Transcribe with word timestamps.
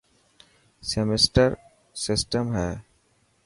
سيمپٽمبر 0.89 1.51
سٽم 2.03 2.45
هي. 2.57 2.71